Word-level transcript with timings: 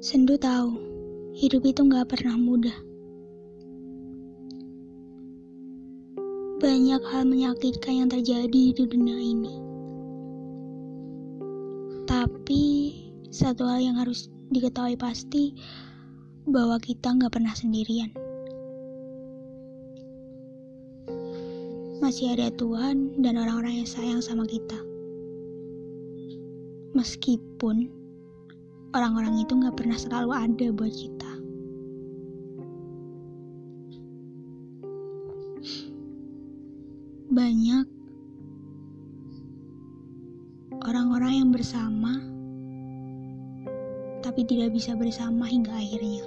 Sendu 0.00 0.40
tahu, 0.40 0.80
hidup 1.36 1.60
itu 1.60 1.84
gak 1.84 2.08
pernah 2.08 2.32
mudah. 2.32 2.72
Banyak 6.56 7.04
hal 7.04 7.28
menyakitkan 7.28 8.00
yang 8.00 8.08
terjadi 8.08 8.48
di 8.48 8.80
dunia 8.80 9.20
ini. 9.20 9.60
Tapi, 12.08 12.96
satu 13.28 13.68
hal 13.68 13.92
yang 13.92 14.00
harus 14.00 14.32
diketahui 14.48 14.96
pasti, 14.96 15.52
bahwa 16.48 16.80
kita 16.80 17.12
gak 17.20 17.36
pernah 17.36 17.52
sendirian. 17.52 18.08
Masih 22.00 22.40
ada 22.40 22.48
Tuhan 22.56 23.20
dan 23.20 23.36
orang-orang 23.36 23.84
yang 23.84 23.90
sayang 23.92 24.24
sama 24.24 24.48
kita. 24.48 24.80
Meskipun 26.96 27.99
orang-orang 28.90 29.38
itu 29.38 29.54
gak 29.54 29.76
pernah 29.78 29.98
selalu 29.98 30.30
ada 30.34 30.66
buat 30.74 30.90
kita. 30.90 31.32
Banyak 37.30 37.86
orang-orang 40.82 41.32
yang 41.38 41.50
bersama, 41.54 42.18
tapi 44.26 44.42
tidak 44.42 44.74
bisa 44.74 44.98
bersama 44.98 45.46
hingga 45.46 45.70
akhirnya. 45.70 46.26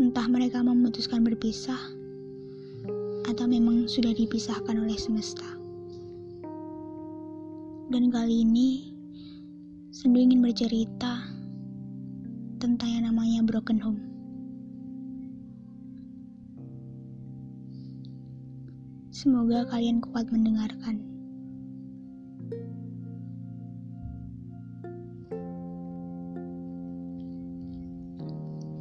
Entah 0.00 0.26
mereka 0.32 0.64
memutuskan 0.64 1.20
berpisah, 1.20 1.78
atau 3.28 3.44
memang 3.44 3.84
sudah 3.84 4.16
dipisahkan 4.16 4.80
oleh 4.80 4.96
semesta. 4.96 5.53
Dan 7.94 8.10
kali 8.10 8.42
ini, 8.42 8.90
Sendu 9.94 10.18
ingin 10.18 10.42
bercerita 10.42 11.30
tentang 12.58 12.90
yang 12.90 13.06
namanya 13.06 13.46
broken 13.46 13.78
home. 13.78 14.02
Semoga 19.14 19.70
kalian 19.70 20.02
kuat 20.02 20.26
mendengarkan. 20.34 21.06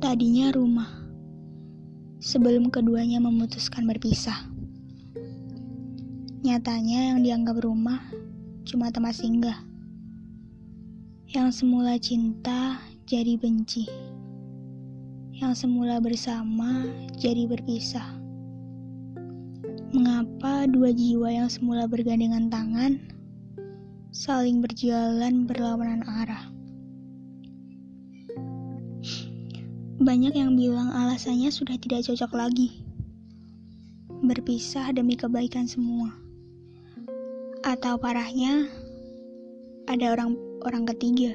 Tadinya 0.02 0.50
rumah, 0.58 0.89
sebelum 2.17 2.73
keduanya 2.73 3.22
memutuskan 3.22 3.86
berpisah. 3.86 4.50
Nyatanya 6.41 7.14
yang 7.14 7.22
dianggap 7.22 7.61
rumah 7.61 8.02
cuma 8.64 8.88
tempat 8.89 9.19
singgah. 9.19 9.59
Yang 11.28 11.64
semula 11.64 12.00
cinta 12.00 12.80
jadi 13.03 13.36
benci. 13.36 13.83
Yang 15.36 15.67
semula 15.67 16.00
bersama 16.00 16.88
jadi 17.19 17.44
berpisah. 17.50 18.08
Mengapa 19.94 20.66
dua 20.66 20.89
jiwa 20.95 21.30
yang 21.30 21.50
semula 21.52 21.86
bergandengan 21.86 22.50
tangan 22.50 22.97
saling 24.16 24.64
berjalan 24.64 25.45
berlawanan 25.45 26.02
arah? 26.08 26.50
Banyak 30.03 30.34
yang 30.36 30.56
bilang 30.58 30.89
alasannya 30.89 31.52
sudah 31.52 31.75
tidak 31.78 32.08
cocok 32.08 32.31
lagi. 32.34 32.81
Berpisah 34.23 34.95
demi 34.95 35.19
kebaikan 35.19 35.67
semua 35.67 36.22
atau 37.64 37.95
parahnya 37.95 38.67
ada 39.88 40.11
orang 40.11 40.36
orang 40.67 40.83
ketiga. 40.83 41.31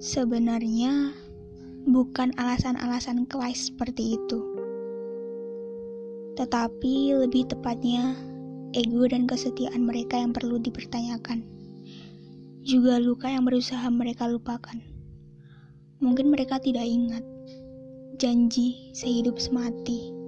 Sebenarnya 0.00 1.12
bukan 1.84 2.32
alasan-alasan 2.40 3.28
kelas 3.28 3.68
seperti 3.68 4.16
itu. 4.16 4.40
Tetapi 6.40 7.20
lebih 7.20 7.52
tepatnya 7.52 8.16
ego 8.72 9.04
dan 9.04 9.28
kesetiaan 9.28 9.84
mereka 9.84 10.16
yang 10.16 10.32
perlu 10.32 10.56
dipertanyakan. 10.56 11.44
Juga 12.64 12.96
luka 12.96 13.28
yang 13.28 13.44
berusaha 13.44 13.84
mereka 13.92 14.24
lupakan. 14.24 14.80
Mungkin 16.00 16.32
mereka 16.32 16.56
tidak 16.64 16.88
ingat 16.88 17.24
janji 18.16 18.88
sehidup 18.96 19.36
semati 19.36 20.19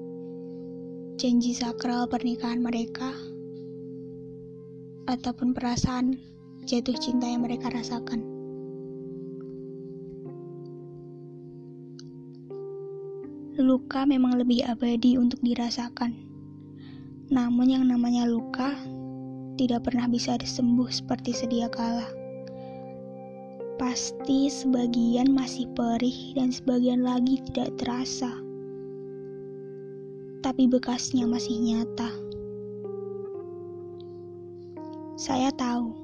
janji 1.22 1.55
sakral 1.55 2.10
pernikahan 2.10 2.59
mereka, 2.59 3.15
ataupun 5.06 5.55
perasaan 5.55 6.19
jatuh 6.66 6.99
cinta 6.99 7.31
yang 7.31 7.47
mereka 7.47 7.71
rasakan. 7.71 8.27
Luka 13.55 14.03
memang 14.03 14.34
lebih 14.34 14.66
abadi 14.66 15.15
untuk 15.15 15.38
dirasakan, 15.47 16.11
namun 17.31 17.71
yang 17.71 17.87
namanya 17.87 18.27
luka 18.27 18.75
tidak 19.55 19.87
pernah 19.87 20.11
bisa 20.11 20.34
disembuh 20.43 20.91
seperti 20.91 21.31
sedia 21.31 21.71
kala. 21.71 22.11
Pasti 23.78 24.50
sebagian 24.50 25.31
masih 25.31 25.71
perih 25.78 26.34
dan 26.34 26.50
sebagian 26.50 27.06
lagi 27.06 27.38
tidak 27.47 27.78
terasa 27.78 28.43
tapi 30.52 30.68
bekasnya 30.68 31.24
masih 31.24 31.56
nyata. 31.64 32.12
Saya 35.16 35.48
tahu 35.48 35.96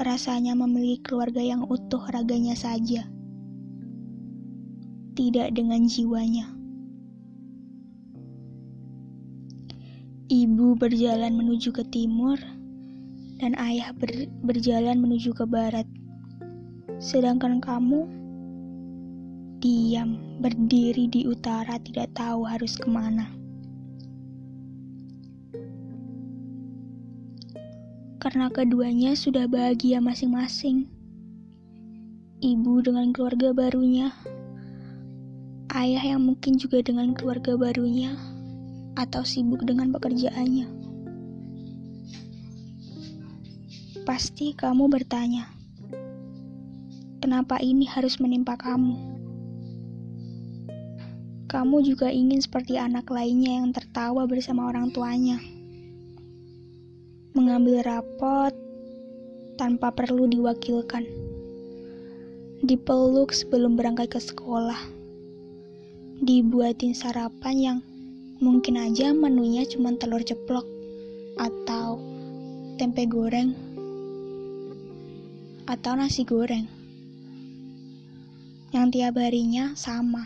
rasanya 0.00 0.56
memiliki 0.56 1.04
keluarga 1.12 1.44
yang 1.44 1.68
utuh 1.68 2.00
raganya 2.08 2.56
saja, 2.56 3.04
tidak 5.12 5.52
dengan 5.52 5.84
jiwanya. 5.84 6.48
Ibu 10.32 10.80
berjalan 10.80 11.36
menuju 11.36 11.68
ke 11.76 11.84
timur, 11.92 12.40
dan 13.44 13.52
ayah 13.60 13.92
ber 13.92 14.08
berjalan 14.40 15.04
menuju 15.04 15.36
ke 15.36 15.44
barat. 15.44 15.84
Sedangkan 16.96 17.60
kamu 17.60 18.08
diam 19.60 20.40
berdiri 20.40 21.12
di 21.12 21.28
utara, 21.28 21.76
tidak 21.76 22.16
tahu 22.16 22.48
harus 22.48 22.80
ke 22.80 22.88
mana. 22.88 23.36
Karena 28.26 28.50
keduanya 28.50 29.14
sudah 29.14 29.46
bahagia 29.46 30.02
masing-masing. 30.02 30.90
Ibu 32.42 32.82
dengan 32.82 33.14
keluarga 33.14 33.54
barunya, 33.54 34.10
ayah 35.70 36.02
yang 36.02 36.26
mungkin 36.26 36.58
juga 36.58 36.82
dengan 36.82 37.14
keluarga 37.14 37.54
barunya, 37.54 38.18
atau 38.98 39.22
sibuk 39.22 39.62
dengan 39.62 39.94
pekerjaannya. 39.94 40.66
Pasti 44.02 44.58
kamu 44.58 44.90
bertanya, 44.90 45.46
kenapa 47.22 47.62
ini 47.62 47.86
harus 47.86 48.18
menimpa 48.18 48.58
kamu? 48.58 48.98
Kamu 51.46 51.78
juga 51.86 52.10
ingin 52.10 52.42
seperti 52.42 52.74
anak 52.74 53.06
lainnya 53.06 53.62
yang 53.62 53.70
tertawa 53.70 54.26
bersama 54.26 54.66
orang 54.66 54.90
tuanya 54.90 55.38
mengambil 57.36 57.84
rapot 57.84 58.56
tanpa 59.60 59.92
perlu 59.92 60.24
diwakilkan, 60.24 61.04
dipeluk 62.64 63.28
sebelum 63.36 63.76
berangkat 63.76 64.16
ke 64.16 64.20
sekolah, 64.24 64.80
dibuatin 66.24 66.96
sarapan 66.96 67.56
yang 67.60 67.78
mungkin 68.40 68.80
aja 68.80 69.12
menunya 69.12 69.68
cuma 69.68 69.92
telur 70.00 70.24
ceplok 70.24 70.64
atau 71.36 72.00
tempe 72.80 73.04
goreng 73.04 73.52
atau 75.68 75.92
nasi 75.92 76.24
goreng. 76.24 76.64
Yang 78.72 78.96
tiap 78.96 79.20
harinya 79.20 79.76
sama 79.76 80.24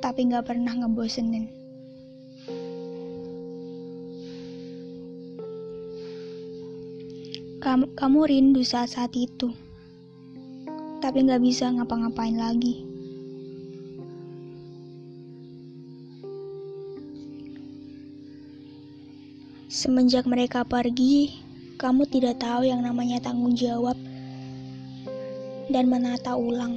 tapi 0.00 0.32
nggak 0.32 0.48
pernah 0.48 0.72
ngebosenin. 0.72 1.59
Kamu, 7.70 7.94
kamu 7.94 8.26
rindu 8.26 8.66
saat-saat 8.66 9.14
itu, 9.14 9.54
tapi 10.98 11.22
gak 11.22 11.38
bisa 11.38 11.70
ngapa-ngapain 11.70 12.34
lagi. 12.34 12.82
Semenjak 19.70 20.26
mereka 20.26 20.66
pergi, 20.66 21.30
kamu 21.78 22.10
tidak 22.10 22.42
tahu 22.42 22.66
yang 22.66 22.82
namanya 22.82 23.22
tanggung 23.22 23.54
jawab 23.54 23.94
dan 25.70 25.86
menata 25.86 26.34
ulang. 26.34 26.74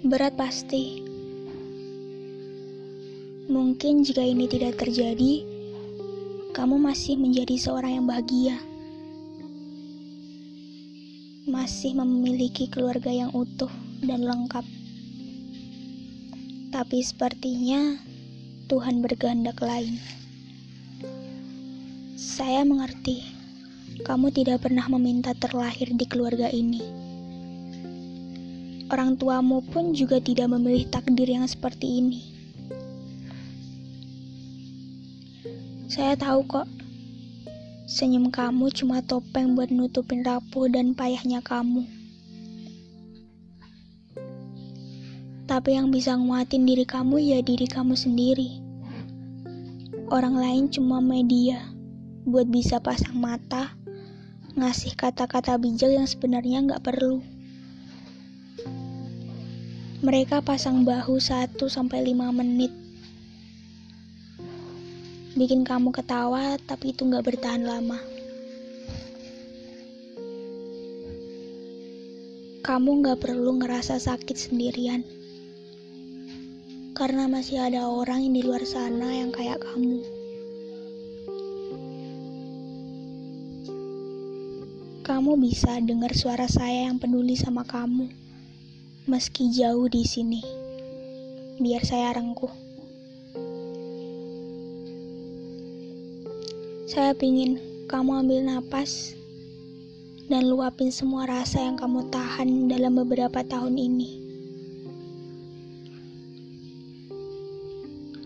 Berat 0.00 0.32
pasti. 0.40 1.04
Mungkin 3.52 4.00
jika 4.00 4.24
ini 4.24 4.48
tidak 4.48 4.80
terjadi, 4.80 5.51
kamu 6.52 6.76
masih 6.76 7.16
menjadi 7.16 7.56
seorang 7.56 7.96
yang 7.96 8.04
bahagia. 8.04 8.60
Masih 11.48 11.96
memiliki 11.96 12.68
keluarga 12.68 13.08
yang 13.08 13.32
utuh 13.32 13.72
dan 14.04 14.20
lengkap. 14.20 14.60
Tapi 16.68 16.98
sepertinya 17.00 17.96
Tuhan 18.68 19.00
berkehendak 19.00 19.64
lain. 19.64 19.96
Saya 22.20 22.68
mengerti, 22.68 23.24
kamu 24.04 24.28
tidak 24.36 24.68
pernah 24.68 24.84
meminta 24.92 25.32
terlahir 25.32 25.88
di 25.96 26.04
keluarga 26.04 26.52
ini. 26.52 26.84
Orang 28.92 29.16
tuamu 29.16 29.64
pun 29.72 29.96
juga 29.96 30.20
tidak 30.20 30.52
memilih 30.52 30.84
takdir 30.92 31.32
yang 31.32 31.48
seperti 31.48 32.04
ini. 32.04 32.31
Saya 35.92 36.16
tahu 36.16 36.48
kok, 36.48 36.64
senyum 37.84 38.32
kamu 38.32 38.72
cuma 38.72 39.04
topeng 39.04 39.52
buat 39.52 39.68
nutupin 39.68 40.24
rapuh 40.24 40.64
dan 40.72 40.96
payahnya 40.96 41.44
kamu. 41.44 41.84
Tapi 45.44 45.76
yang 45.76 45.92
bisa 45.92 46.16
nguatin 46.16 46.64
diri 46.64 46.88
kamu 46.88 47.20
ya 47.20 47.44
diri 47.44 47.68
kamu 47.68 47.92
sendiri. 47.92 48.56
Orang 50.08 50.40
lain 50.40 50.72
cuma 50.72 51.04
media 51.04 51.60
buat 52.24 52.48
bisa 52.48 52.80
pasang 52.80 53.20
mata, 53.20 53.76
ngasih 54.56 54.96
kata-kata 54.96 55.60
bijak 55.60 55.92
yang 55.92 56.08
sebenarnya 56.08 56.64
nggak 56.72 56.88
perlu. 56.88 57.20
Mereka 60.00 60.40
pasang 60.40 60.88
bahu 60.88 61.20
1 61.20 61.52
sampai 61.68 62.00
5 62.16 62.32
menit. 62.32 62.81
Bikin 65.32 65.64
kamu 65.64 65.92
ketawa, 65.92 66.60
tapi 66.64 66.92
itu 66.96 67.08
nggak 67.08 67.24
bertahan 67.24 67.64
lama. 67.64 68.00
Kamu 72.62 72.90
nggak 73.02 73.18
perlu 73.20 73.58
ngerasa 73.60 74.00
sakit 74.00 74.36
sendirian. 74.38 75.02
Karena 76.92 77.28
masih 77.28 77.60
ada 77.60 77.88
orang 77.88 78.24
yang 78.28 78.34
di 78.36 78.42
luar 78.44 78.62
sana 78.64 79.12
yang 79.12 79.32
kayak 79.32 79.60
kamu. 79.60 80.22
kamu 85.22 85.38
bisa 85.38 85.76
dengar 85.82 86.14
suara 86.16 86.48
saya 86.48 86.90
yang 86.90 86.96
peduli 86.96 87.38
sama 87.38 87.68
kamu, 87.68 88.08
meski 89.04 89.54
jauh 89.54 89.84
di 89.86 90.08
sini. 90.08 90.42
Biar 91.62 91.84
saya 91.84 92.16
rengkuh. 92.16 92.71
Saya 96.92 97.16
pingin 97.16 97.56
kamu 97.88 98.20
ambil 98.20 98.44
napas 98.44 99.16
dan 100.28 100.44
luapin 100.44 100.92
semua 100.92 101.24
rasa 101.24 101.64
yang 101.64 101.80
kamu 101.80 102.12
tahan 102.12 102.68
dalam 102.68 103.00
beberapa 103.00 103.40
tahun 103.40 103.80
ini. 103.80 104.20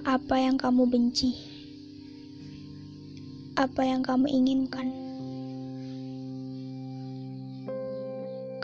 Apa 0.03 0.43
yang 0.43 0.59
kamu 0.59 0.83
benci? 0.83 1.39
Apa 3.55 3.87
yang 3.87 4.03
kamu 4.03 4.27
inginkan? 4.35 4.91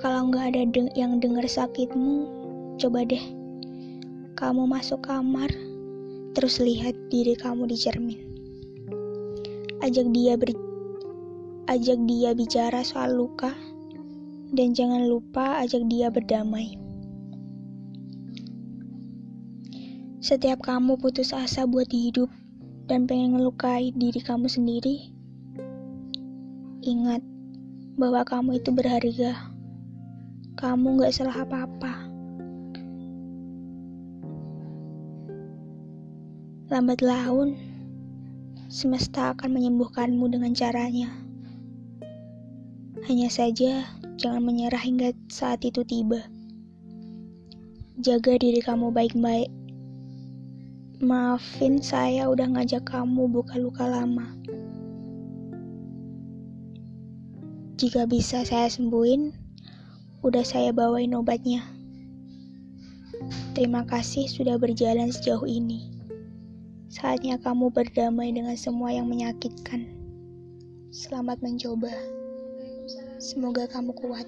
Kalau 0.03 0.35
nggak 0.35 0.51
ada 0.51 0.63
deng 0.67 0.91
yang 0.99 1.23
dengar 1.23 1.47
sakitmu, 1.47 2.27
coba 2.75 3.07
deh 3.07 3.23
kamu 4.35 4.67
masuk 4.67 4.99
kamar, 5.07 5.55
terus 6.35 6.59
lihat 6.59 6.99
diri 7.07 7.39
kamu 7.39 7.71
di 7.71 7.79
cermin. 7.79 8.32
Ajak 9.83 10.15
dia 10.15 10.39
ber 10.39 10.55
ajak 11.67 11.99
dia 12.07 12.31
bicara 12.39 12.87
soal 12.87 13.19
luka, 13.19 13.51
dan 14.55 14.79
jangan 14.79 15.11
lupa 15.11 15.59
ajak 15.59 15.91
dia 15.91 16.07
berdamai. 16.07 16.79
Setiap 20.23 20.63
kamu 20.63 21.03
putus 21.03 21.35
asa 21.35 21.67
buat 21.67 21.91
hidup 21.91 22.31
dan 22.87 23.11
pengen 23.11 23.35
ngelukai 23.35 23.91
diri 23.99 24.23
kamu 24.23 24.47
sendiri, 24.47 25.11
ingat 26.87 27.27
bahwa 27.99 28.23
kamu 28.23 28.63
itu 28.63 28.71
berharga. 28.71 29.51
Kamu 30.55 31.03
gak 31.03 31.11
salah 31.11 31.43
apa-apa. 31.43 32.07
Lambat 36.71 37.03
laun, 37.03 37.72
semesta 38.73 39.37
akan 39.37 39.53
menyembuhkanmu 39.53 40.33
dengan 40.33 40.57
caranya. 40.57 41.13
Hanya 43.05 43.29
saja, 43.29 43.85
jangan 44.17 44.41
menyerah 44.41 44.81
hingga 44.81 45.13
saat 45.29 45.61
itu 45.69 45.85
tiba. 45.85 46.25
Jaga 48.01 48.41
diri 48.41 48.65
kamu 48.65 48.89
baik-baik. 48.89 49.53
Maafin 51.05 51.85
saya 51.85 52.33
udah 52.33 52.49
ngajak 52.49 52.89
kamu 52.89 53.29
buka 53.29 53.61
luka 53.61 53.85
lama. 53.85 54.33
Jika 57.77 58.09
bisa 58.09 58.41
saya 58.49 58.73
sembuhin, 58.73 59.37
udah 60.25 60.49
saya 60.49 60.73
bawain 60.73 61.13
obatnya. 61.13 61.61
Terima 63.53 63.85
kasih 63.85 64.33
sudah 64.33 64.57
berjalan 64.57 65.13
sejauh 65.13 65.45
ini. 65.45 65.92
Saatnya 67.03 67.35
kamu 67.35 67.75
berdamai 67.75 68.31
dengan 68.31 68.55
semua 68.55 68.95
yang 68.95 69.11
menyakitkan. 69.11 69.91
Selamat 70.95 71.43
mencoba. 71.43 71.91
Semoga 73.19 73.67
kamu 73.67 73.91
kuat. 73.91 74.23